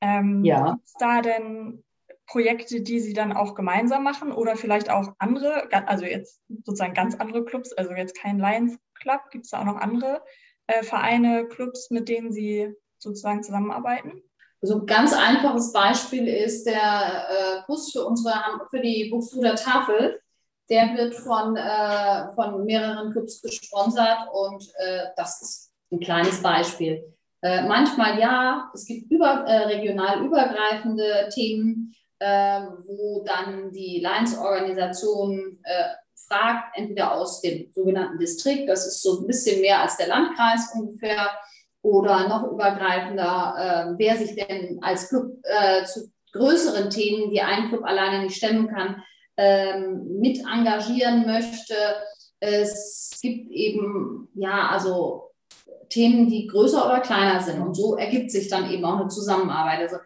[0.00, 0.78] Ähm, ja.
[0.84, 1.84] Es da denn
[2.30, 7.16] Projekte, die Sie dann auch gemeinsam machen oder vielleicht auch andere, also jetzt sozusagen ganz
[7.16, 10.22] andere Clubs, also jetzt kein Lions Club, gibt es da auch noch andere
[10.68, 14.22] äh, Vereine, Clubs, mit denen Sie sozusagen zusammenarbeiten?
[14.62, 18.34] Also ein ganz einfaches Beispiel ist der äh, Bus für, unsere,
[18.70, 20.20] für die Buxtehuder Tafel.
[20.68, 27.02] Der wird von, äh, von mehreren Clubs gesponsert und äh, das ist ein kleines Beispiel.
[27.42, 35.58] Äh, manchmal ja, es gibt über, äh, regional übergreifende Themen, äh, wo dann die Lions-Organisation
[35.64, 40.08] äh, fragt, entweder aus dem sogenannten Distrikt, das ist so ein bisschen mehr als der
[40.08, 41.30] Landkreis ungefähr,
[41.82, 47.68] oder noch übergreifender, äh, wer sich denn als Club äh, zu größeren Themen, die ein
[47.68, 49.02] Club alleine nicht stemmen kann,
[49.36, 51.74] ähm, mit engagieren möchte.
[52.38, 55.30] Es gibt eben, ja, also
[55.88, 57.60] Themen, die größer oder kleiner sind.
[57.60, 59.80] Und so ergibt sich dann eben auch eine Zusammenarbeit.
[59.80, 59.96] Also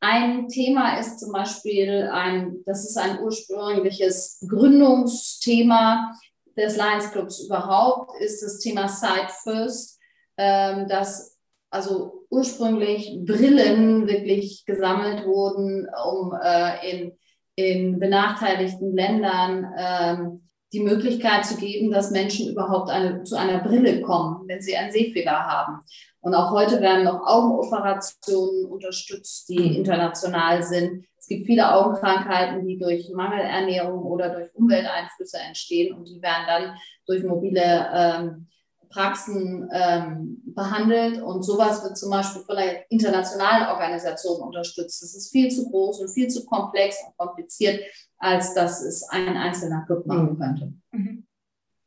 [0.00, 6.14] ein Thema ist zum Beispiel ein, das ist ein ursprüngliches Gründungsthema
[6.56, 9.98] des Lions Clubs überhaupt, ist das Thema Side First,
[10.36, 11.38] ähm, dass
[11.70, 17.12] also ursprünglich Brillen wirklich gesammelt wurden, um äh, in,
[17.54, 24.00] in benachteiligten Ländern ähm, die Möglichkeit zu geben, dass Menschen überhaupt eine, zu einer Brille
[24.02, 25.80] kommen, wenn sie einen Sehfehler haben.
[26.22, 29.76] Und auch heute werden noch Augenoperationen unterstützt, die mhm.
[29.76, 31.06] international sind.
[31.16, 36.76] Es gibt viele Augenkrankheiten, die durch Mangelernährung oder durch Umwelteinflüsse entstehen und die werden dann
[37.06, 38.48] durch mobile ähm,
[38.90, 41.22] Praxen ähm, behandelt.
[41.22, 45.02] Und sowas wird zum Beispiel von einer internationalen Organisation unterstützt.
[45.02, 47.80] Das ist viel zu groß und viel zu komplex und kompliziert,
[48.18, 50.38] als dass es ein einzelner Club machen mhm.
[50.38, 50.72] könnte.
[50.92, 51.26] Mhm.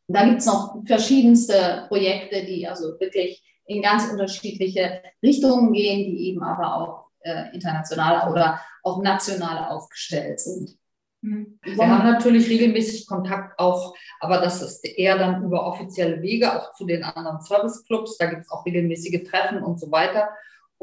[0.08, 3.44] Da gibt es noch verschiedenste Projekte, die also wirklich
[3.76, 10.40] in ganz unterschiedliche Richtungen gehen, die eben aber auch äh, international oder auch national aufgestellt
[10.40, 10.78] sind.
[11.22, 11.58] Mhm.
[11.64, 16.74] Wir haben natürlich regelmäßig Kontakt auch, aber das ist eher dann über offizielle Wege, auch
[16.74, 18.18] zu den anderen Serviceclubs.
[18.18, 20.30] Da gibt es auch regelmäßige Treffen und so weiter.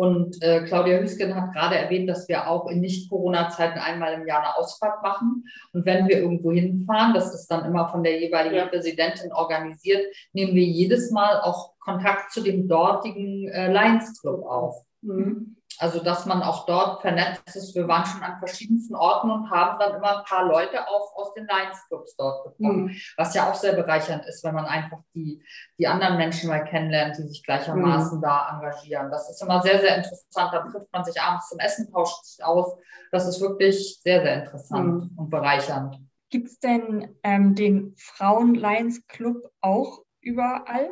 [0.00, 4.40] Und äh, Claudia Hüsken hat gerade erwähnt, dass wir auch in Nicht-Corona-Zeiten einmal im Jahr
[4.40, 5.44] eine Ausfahrt machen.
[5.74, 8.66] Und wenn wir irgendwo hinfahren, das ist dann immer von der jeweiligen ja.
[8.66, 14.84] Präsidentin organisiert, nehmen wir jedes Mal auch Kontakt zu dem dortigen äh, Lions Club auf.
[15.02, 15.56] Mhm.
[15.78, 17.74] Also, dass man auch dort vernetzt ist.
[17.74, 21.32] Wir waren schon an verschiedensten Orten und haben dann immer ein paar Leute auch aus
[21.32, 22.96] den Lions Clubs dort bekommen, mhm.
[23.16, 25.42] was ja auch sehr bereichernd ist, wenn man einfach die,
[25.78, 28.22] die anderen Menschen mal kennenlernt, die sich gleichermaßen mhm.
[28.22, 29.10] da engagieren.
[29.10, 30.52] Das ist immer sehr, sehr interessant.
[30.52, 32.76] Da trifft man sich abends zum Essen, tauscht sich aus.
[33.10, 35.18] Das ist wirklich sehr, sehr interessant mhm.
[35.18, 35.98] und bereichernd.
[36.28, 40.90] Gibt es denn ähm, den Frauen-Lions Club auch überall?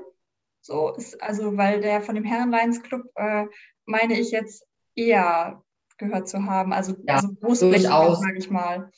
[0.68, 3.46] So ist, also, weil der von dem Herren-Lions Club, äh,
[3.86, 5.62] meine ich jetzt, eher
[5.96, 6.74] gehört zu haben.
[6.74, 8.90] Also, ja, also durchaus, sage ich mal.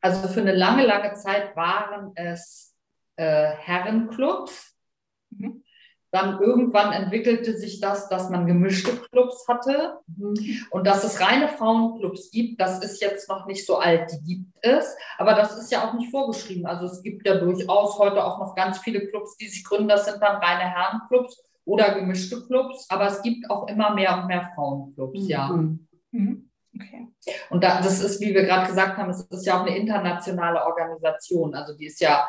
[0.00, 2.74] Also für eine lange, lange Zeit waren es
[3.14, 4.74] äh, Herrenclubs.
[6.12, 10.34] Dann irgendwann entwickelte sich das, dass man gemischte Clubs hatte mhm.
[10.70, 12.60] und dass es reine Frauenclubs gibt.
[12.60, 15.94] Das ist jetzt noch nicht so alt, die gibt es, aber das ist ja auch
[15.94, 16.66] nicht vorgeschrieben.
[16.66, 19.88] Also es gibt ja durchaus heute auch noch ganz viele Clubs, die sich gründen.
[19.88, 24.26] Das sind dann reine Herrenclubs oder gemischte Clubs, aber es gibt auch immer mehr und
[24.26, 25.28] mehr Frauenclubs, mhm.
[25.28, 25.48] ja.
[26.10, 26.50] Mhm.
[26.74, 27.08] Okay.
[27.50, 30.64] Und da, das ist, wie wir gerade gesagt haben, es ist ja auch eine internationale
[30.64, 31.54] Organisation.
[31.54, 32.28] Also die ist ja,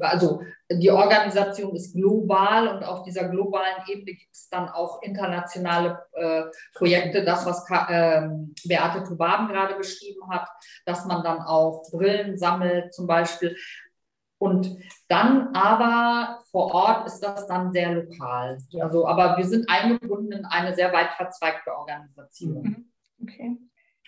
[0.00, 5.98] also die Organisation ist global und auf dieser globalen Ebene gibt es dann auch internationale
[6.12, 8.28] äh, Projekte, das, was äh,
[8.66, 10.48] Beate Tubaben gerade beschrieben hat,
[10.84, 13.56] dass man dann auch Brillen sammelt zum Beispiel.
[14.38, 18.58] Und dann aber vor Ort ist das dann sehr lokal.
[18.80, 22.62] Also, aber wir sind eingebunden in eine sehr weit verzweigte Organisation.
[22.62, 22.92] Mhm.
[23.22, 23.56] Okay.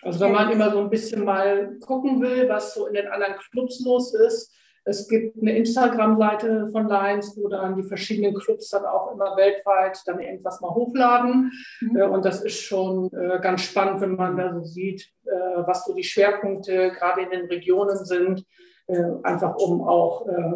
[0.03, 3.35] Also wenn man immer so ein bisschen mal gucken will, was so in den anderen
[3.35, 8.85] Clubs los ist, es gibt eine Instagram-Seite von Lions, wo dann die verschiedenen Clubs dann
[8.85, 11.51] auch immer weltweit dann irgendwas mal hochladen.
[11.81, 11.95] Mhm.
[11.97, 15.29] Äh, und das ist schon äh, ganz spannend, wenn man da so sieht, äh,
[15.65, 18.45] was so die Schwerpunkte gerade in den Regionen sind
[18.91, 20.53] äh, einfach um auch äh,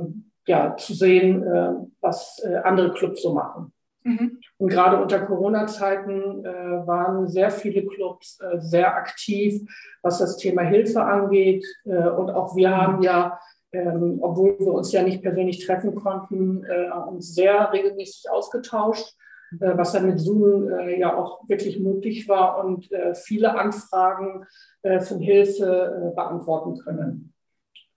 [0.47, 3.71] ja, zu sehen, äh, was andere Clubs so machen.
[4.03, 4.39] Mhm.
[4.57, 9.61] Und gerade unter Corona-Zeiten waren sehr viele Clubs sehr aktiv,
[10.03, 11.65] was das Thema Hilfe angeht.
[11.85, 13.39] und auch wir haben ja
[13.75, 19.15] ähm, obwohl wir uns ja nicht persönlich treffen konnten, äh, uns sehr regelmäßig ausgetauscht,
[19.59, 24.45] äh, was dann mit Zoom äh, ja auch wirklich möglich war und viele Anfragen
[24.81, 27.31] von Hilfe beantworten können.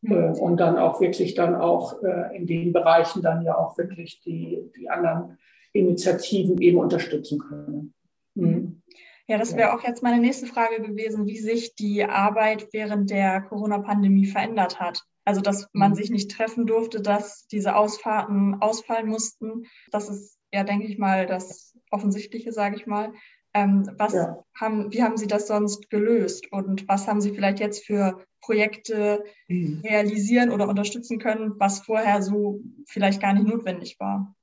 [0.00, 0.34] Mhm.
[0.34, 4.62] und dann auch wirklich dann auch äh, in den Bereichen dann ja auch wirklich die,
[4.76, 5.38] die anderen
[5.72, 7.94] Initiativen eben unterstützen können.
[8.34, 8.82] Mhm.
[9.26, 13.42] Ja, das wäre auch jetzt meine nächste Frage gewesen, wie sich die Arbeit während der
[13.42, 15.02] Corona-Pandemie verändert hat.
[15.28, 19.66] Also, dass man sich nicht treffen durfte, dass diese Ausfahrten ausfallen mussten.
[19.90, 23.12] Das ist ja, denke ich mal, das Offensichtliche, sage ich mal.
[23.52, 24.42] Ähm, was ja.
[24.58, 29.22] haben, wie haben Sie das sonst gelöst und was haben Sie vielleicht jetzt für Projekte
[29.48, 29.82] mhm.
[29.84, 34.34] realisieren oder unterstützen können, was vorher so vielleicht gar nicht notwendig war?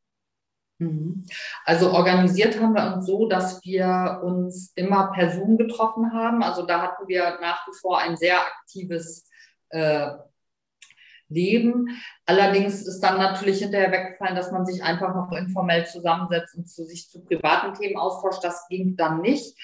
[0.78, 1.26] Mhm.
[1.64, 6.44] Also organisiert haben wir uns so, dass wir uns immer per Zoom getroffen haben.
[6.44, 9.28] Also da hatten wir nach wie vor ein sehr aktives
[9.70, 10.12] äh,
[11.30, 11.88] Leben.
[12.26, 16.86] Allerdings ist dann natürlich hinterher weggefallen, dass man sich einfach noch informell zusammensetzt und zu
[16.86, 18.44] sich zu privaten Themen austauscht.
[18.44, 19.58] Das ging dann nicht.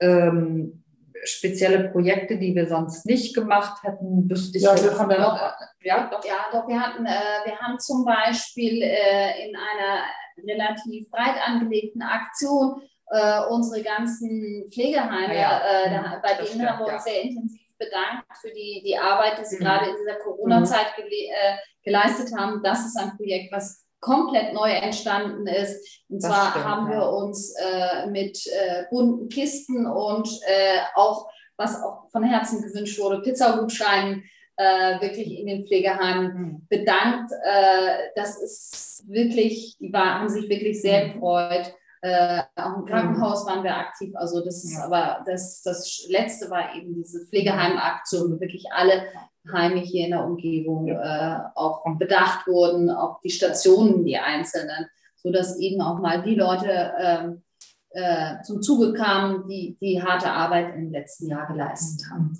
[0.00, 0.84] Ähm,
[1.24, 4.64] spezielle Projekte, die wir sonst nicht gemacht hätten, wüsste ich.
[4.64, 6.24] Ja, wir haben ja, doch, ja, doch.
[6.24, 6.68] ja, doch.
[6.68, 10.04] Wir hatten, äh, wir haben zum Beispiel äh, in einer
[10.44, 16.78] relativ breit angelegten Aktion äh, unsere ganzen Pflegeheime, ja, äh, da, bei denen stimmt, haben
[16.78, 17.12] wir uns ja.
[17.12, 19.64] sehr intensiv bedankt für die, die Arbeit, die sie mhm.
[19.64, 21.02] gerade in dieser Corona-Zeit mhm.
[21.02, 22.62] gele äh, geleistet haben.
[22.62, 26.02] Das ist ein Projekt, was komplett neu entstanden ist.
[26.08, 31.28] Und das zwar stimmt, haben wir uns äh, mit äh, bunten Kisten und äh, auch,
[31.56, 34.24] was auch von Herzen gewünscht wurde, Pizzagutscheinen
[34.56, 36.66] äh, wirklich in den Pflegeheimen mhm.
[36.68, 37.32] bedankt.
[37.44, 41.12] Äh, das ist wirklich, die war, haben sich wirklich sehr mhm.
[41.12, 41.74] gefreut.
[42.04, 44.12] Äh, auch im Krankenhaus waren wir aktiv.
[44.16, 44.84] Also das ist ja.
[44.84, 49.04] aber das, das letzte war eben diese Pflegeheimaktion, wo wirklich alle
[49.52, 55.58] Heime hier in der Umgebung äh, auch bedacht wurden, auch die Stationen, die einzelnen, sodass
[55.58, 57.42] eben auch mal die Leute ähm,
[57.90, 62.36] äh, zum Zuge kamen, die die harte Arbeit im letzten Jahr geleistet haben.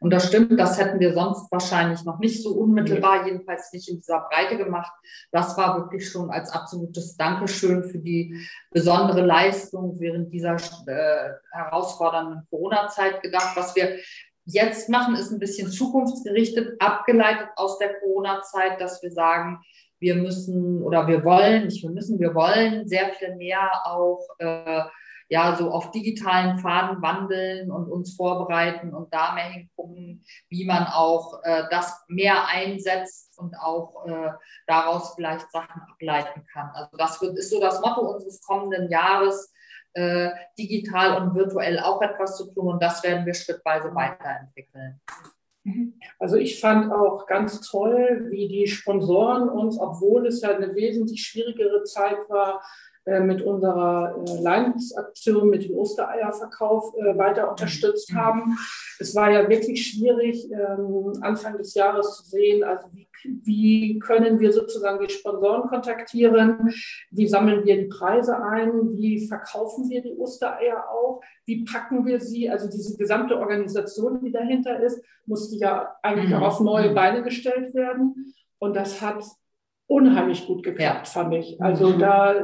[0.00, 3.96] Und das stimmt, das hätten wir sonst wahrscheinlich noch nicht so unmittelbar, jedenfalls nicht in
[3.96, 4.92] dieser Breite gemacht.
[5.32, 10.56] Das war wirklich schon als absolutes Dankeschön für die besondere Leistung während dieser
[10.86, 13.56] äh, herausfordernden Corona-Zeit gedacht.
[13.56, 13.96] Was wir
[14.44, 19.60] jetzt machen, ist ein bisschen zukunftsgerichtet, abgeleitet aus der Corona-Zeit, dass wir sagen,
[19.98, 24.82] wir müssen oder wir wollen, nicht wir müssen, wir wollen sehr viel mehr auch äh,
[25.28, 30.86] ja so auf digitalen Pfaden wandeln und uns vorbereiten und da mehr hingucken, wie man
[30.86, 34.30] auch äh, das mehr einsetzt und auch äh,
[34.66, 36.70] daraus vielleicht Sachen ableiten kann.
[36.74, 39.52] Also das wird, ist so das Motto unseres kommenden Jahres,
[39.94, 45.00] äh, digital und virtuell auch etwas zu tun und das werden wir schrittweise weiterentwickeln.
[46.18, 51.22] Also ich fand auch ganz toll, wie die Sponsoren uns, obwohl es ja eine wesentlich
[51.22, 52.62] schwierigere Zeit war,
[53.20, 58.16] mit unserer äh, Leidensaktion, mit dem Ostereierverkauf äh, weiter unterstützt mhm.
[58.16, 58.58] haben.
[58.98, 63.08] Es war ja wirklich schwierig, ähm, Anfang des Jahres zu sehen, also wie,
[63.44, 66.72] wie können wir sozusagen die Sponsoren kontaktieren,
[67.10, 72.20] wie sammeln wir die Preise ein, wie verkaufen wir die Ostereier auch, wie packen wir
[72.20, 76.36] sie, also diese gesamte Organisation, die dahinter ist, musste ja eigentlich mhm.
[76.36, 76.94] auch auf neue mhm.
[76.94, 78.34] Beine gestellt werden.
[78.58, 79.22] Und das hat
[79.88, 81.04] unheimlich gut geklappt, ja.
[81.04, 81.60] fand ich.
[81.60, 81.98] Also mhm.
[81.98, 82.34] da,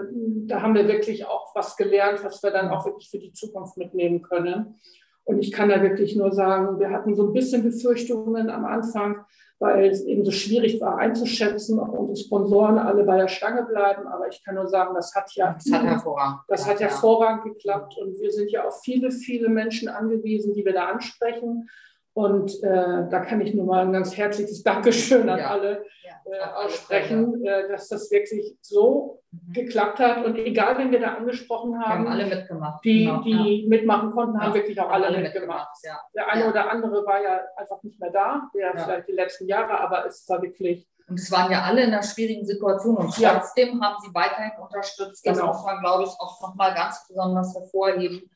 [0.46, 3.76] da haben wir wirklich auch was gelernt, was wir dann auch wirklich für die Zukunft
[3.76, 4.76] mitnehmen können.
[5.24, 9.24] Und ich kann da wirklich nur sagen, wir hatten so ein bisschen Befürchtungen am Anfang,
[9.60, 14.08] weil es eben so schwierig war einzuschätzen, ob unsere Sponsoren alle bei der Stange bleiben.
[14.08, 17.96] Aber ich kann nur sagen, das hat ja, das hat hervorragend, das hat hervorragend geklappt.
[17.98, 21.68] Und wir sind ja auf viele, viele Menschen angewiesen, die wir da ansprechen.
[22.14, 25.50] Und äh, da kann ich nur mal ein ganz herzliches Dankeschön an ja.
[25.50, 25.84] alle
[26.24, 29.52] äh, aussprechen, äh, dass das wirklich so mhm.
[29.54, 30.24] geklappt hat.
[30.24, 32.84] Und egal, wen wir da angesprochen haben, haben alle mitgemacht.
[32.84, 33.22] Die, genau.
[33.22, 33.68] die ja.
[33.68, 35.70] mitmachen konnten, haben wirklich auch alle, alle mitgemacht.
[35.82, 36.08] mitgemacht.
[36.14, 39.80] Der eine oder andere war ja einfach nicht mehr da, der vielleicht die letzten Jahre,
[39.80, 43.80] aber es war wirklich und es waren ja alle in einer schwierigen Situation und trotzdem
[43.80, 43.86] ja.
[43.86, 45.26] haben sie weiterhin unterstützt.
[45.26, 45.52] Das genau.
[45.52, 48.30] muss man, glaube ich, auch nochmal ganz besonders hervorheben.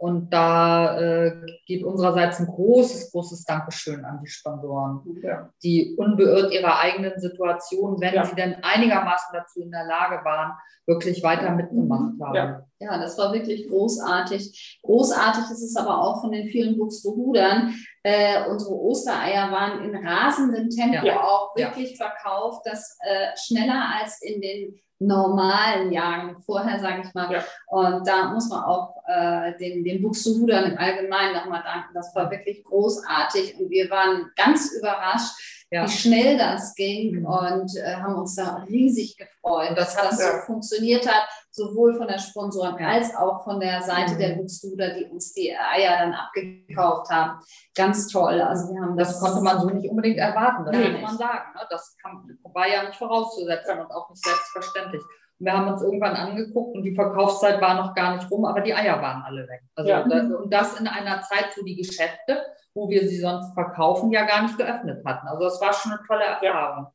[0.00, 1.32] Und da äh,
[1.66, 5.50] geht unsererseits ein großes, großes Dankeschön an die Sponsoren, ja.
[5.62, 8.24] die unbeirrt ihrer eigenen Situation, wenn ja.
[8.24, 10.52] sie denn einigermaßen dazu in der Lage waren,
[10.86, 12.34] wirklich weiter mitgemacht haben.
[12.34, 12.66] Ja.
[12.78, 14.80] ja, das war wirklich großartig.
[14.82, 17.74] Großartig ist es aber auch von den vielen Buxtehudern.
[18.02, 24.40] Äh, unsere Ostereier waren in rasendem Tempo auch wirklich verkauft, das äh, schneller als in
[24.40, 27.32] den normalen Jahren vorher, sage ich mal.
[27.32, 27.42] Ja.
[27.66, 31.94] Und da muss man auch äh, den, den Buxtehudern im Allgemeinen nochmal danken.
[31.94, 35.84] Das war wirklich großartig und wir waren ganz überrascht, ja.
[35.84, 37.26] wie schnell das ging mhm.
[37.26, 42.18] und äh, haben uns da riesig gefreut, dass das so funktioniert hat, sowohl von der
[42.18, 44.18] Sponsoren als auch von der Seite mhm.
[44.18, 47.40] der Buxtehuder, die uns die Eier dann abgekauft haben.
[47.74, 48.40] Ganz toll.
[48.40, 51.52] Also wir haben das, das konnte man so nicht unbedingt erwarten, das muss man sagen.
[51.54, 51.66] Ne?
[51.70, 55.02] Das kam, war ja nicht vorauszusetzen und auch nicht selbstverständlich.
[55.40, 58.60] Und wir haben uns irgendwann angeguckt und die Verkaufszeit war noch gar nicht rum, aber
[58.60, 59.62] die Eier waren alle weg.
[59.74, 60.02] Also ja.
[60.02, 64.42] und das in einer Zeit, wo die Geschäfte wo wir sie sonst verkaufen, ja gar
[64.42, 65.26] nicht geöffnet hatten.
[65.28, 66.86] Also das war schon eine tolle Erfahrung.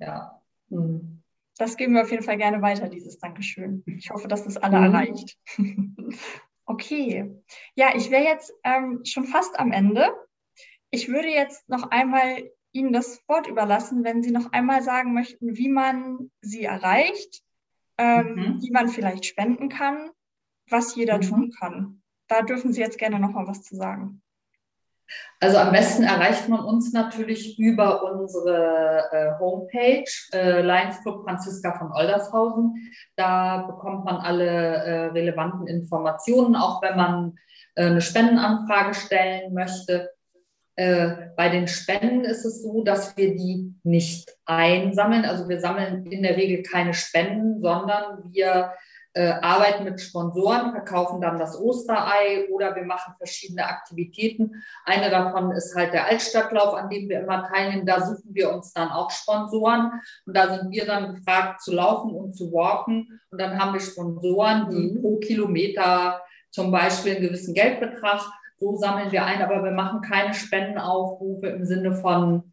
[0.00, 0.40] Ja.
[0.68, 1.22] Mhm.
[1.58, 3.82] Das geben wir auf jeden Fall gerne weiter, dieses Dankeschön.
[3.86, 4.84] Ich hoffe, dass das alle mhm.
[4.84, 5.38] erreicht.
[6.66, 7.34] okay.
[7.74, 10.06] Ja, ich wäre jetzt ähm, schon fast am Ende.
[10.90, 15.56] Ich würde jetzt noch einmal Ihnen das Wort überlassen, wenn Sie noch einmal sagen möchten,
[15.56, 17.42] wie man Sie erreicht,
[17.98, 18.62] ähm, mhm.
[18.62, 20.10] wie man vielleicht spenden kann,
[20.68, 21.22] was jeder mhm.
[21.22, 22.02] tun kann.
[22.28, 24.22] Da dürfen Sie jetzt gerne noch mal was zu sagen.
[25.38, 31.78] Also am besten erreicht man uns natürlich über unsere äh, Homepage äh, Lions Club Franziska
[31.78, 32.90] von Oldershausen.
[33.14, 37.38] Da bekommt man alle äh, relevanten Informationen, auch wenn man
[37.76, 40.10] äh, eine Spendenanfrage stellen möchte.
[40.76, 45.24] Äh, bei den Spenden ist es so, dass wir die nicht einsammeln.
[45.24, 48.72] Also wir sammeln in der Regel keine Spenden, sondern wir
[49.14, 54.62] äh, arbeiten mit Sponsoren, verkaufen dann das Osterei oder wir machen verschiedene Aktivitäten.
[54.84, 57.86] Eine davon ist halt der Altstadtlauf, an dem wir immer teilnehmen.
[57.86, 59.92] Da suchen wir uns dann auch Sponsoren
[60.26, 63.18] und da sind wir dann gefragt zu laufen und zu walken.
[63.30, 65.00] Und dann haben wir Sponsoren, die mhm.
[65.00, 66.20] pro Kilometer
[66.50, 68.20] zum Beispiel einen gewissen Geldbetrag
[68.58, 72.52] so sammeln wir ein, aber wir machen keine Spendenaufrufe im Sinne von,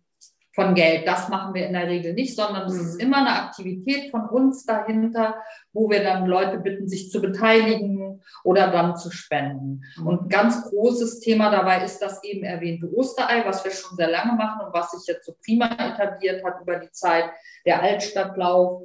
[0.54, 1.08] von Geld.
[1.08, 3.08] Das machen wir in der Regel nicht, sondern es ist mhm.
[3.08, 5.36] immer eine Aktivität von uns dahinter,
[5.72, 9.82] wo wir dann Leute bitten, sich zu beteiligen oder dann zu spenden.
[9.98, 10.08] Mhm.
[10.08, 14.12] Und ein ganz großes Thema dabei ist das eben erwähnte Osterei, was wir schon sehr
[14.12, 17.26] lange machen und was sich jetzt so prima etabliert hat über die Zeit,
[17.66, 18.84] der Altstadtlauf.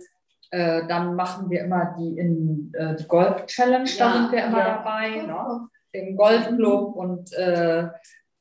[0.51, 4.61] Äh, dann machen wir immer die, in, äh, die Golf Challenge, da sind wir immer
[4.61, 4.77] ja.
[4.77, 5.23] dabei.
[5.27, 5.69] Ne?
[5.93, 7.89] Im Golfclub und äh,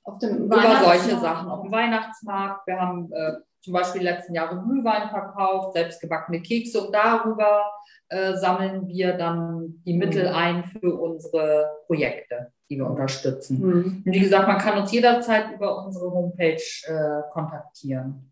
[0.04, 2.66] auf dem über solche Sachen, auf dem Weihnachtsmarkt.
[2.68, 7.70] Wir haben äh, zum Beispiel letzten Jahre Glühwein verkauft, selbstgebackene Kekse und darüber
[8.10, 10.36] äh, sammeln wir dann die Mittel mhm.
[10.36, 13.60] ein für unsere Projekte, die wir unterstützen.
[13.60, 14.04] Mhm.
[14.06, 18.32] Und wie gesagt, man kann uns jederzeit über unsere Homepage äh, kontaktieren.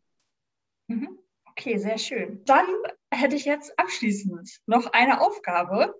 [0.88, 1.20] Mhm.
[1.45, 2.41] Okay, sehr schön.
[2.45, 2.66] Dann
[3.11, 5.93] hätte ich jetzt abschließend noch eine Aufgabe.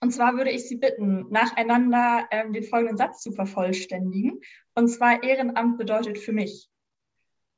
[0.00, 4.40] Und zwar würde ich Sie bitten, nacheinander ähm, den folgenden Satz zu vervollständigen.
[4.74, 6.68] Und zwar Ehrenamt bedeutet für mich.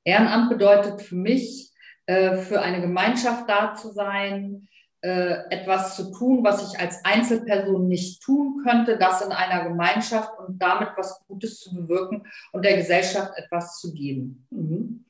[0.05, 1.71] Ehrenamt bedeutet für mich,
[2.07, 4.69] äh, für eine Gemeinschaft da zu sein,
[5.03, 10.31] äh, etwas zu tun, was ich als Einzelperson nicht tun könnte, das in einer Gemeinschaft
[10.39, 14.47] und damit was Gutes zu bewirken und der Gesellschaft etwas zu geben.
[14.51, 15.05] Mhm.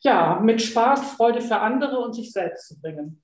[0.00, 3.22] Ja, mit Spaß, Freude für andere und sich selbst zu bringen.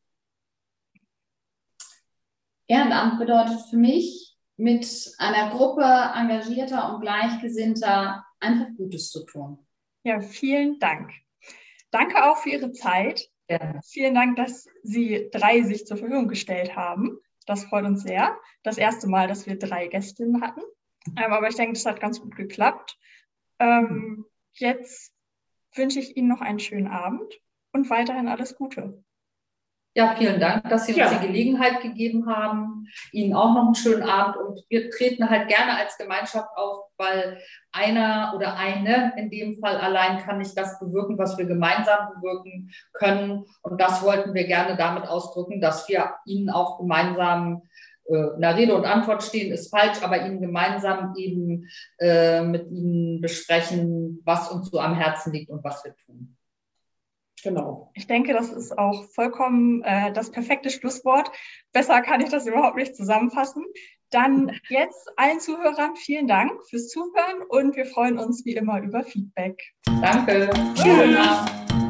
[2.66, 9.58] Ehrenamt bedeutet für mich, mit einer Gruppe engagierter und Gleichgesinnter einfach Gutes zu tun.
[10.04, 11.10] Ja, vielen Dank.
[11.90, 13.28] Danke auch für Ihre Zeit.
[13.48, 13.80] Ja.
[13.84, 17.18] Vielen Dank, dass Sie drei sich zur Verfügung gestellt haben.
[17.46, 18.38] Das freut uns sehr.
[18.62, 20.62] Das erste Mal, dass wir drei Gästinnen hatten.
[21.16, 22.98] Ähm, aber ich denke, das hat ganz gut geklappt.
[23.58, 25.12] Ähm, jetzt
[25.74, 27.34] wünsche ich Ihnen noch einen schönen Abend
[27.72, 29.04] und weiterhin alles Gute.
[29.96, 31.18] Ja, vielen Dank, dass Sie uns ja.
[31.18, 32.88] die Gelegenheit gegeben haben.
[33.12, 37.38] Ihnen auch noch einen schönen Abend und wir treten halt gerne als Gemeinschaft auf, weil
[37.70, 42.72] einer oder eine in dem Fall allein kann nicht das bewirken, was wir gemeinsam bewirken
[42.92, 43.44] können.
[43.62, 47.62] Und das wollten wir gerne damit ausdrücken, dass wir Ihnen auch gemeinsam
[48.06, 51.68] äh, na, Rede und Antwort stehen ist falsch, aber Ihnen gemeinsam eben
[51.98, 56.36] äh, mit Ihnen besprechen, was uns so am Herzen liegt und was wir tun.
[57.44, 57.90] Genau.
[57.92, 61.30] Ich denke, das ist auch vollkommen äh, das perfekte Schlusswort.
[61.72, 63.62] Besser kann ich das überhaupt nicht zusammenfassen.
[64.10, 69.02] Dann jetzt allen Zuhörern vielen Dank fürs Zuhören und wir freuen uns wie immer über
[69.02, 69.62] Feedback.
[70.00, 70.48] Danke.
[70.74, 71.83] Tschüss.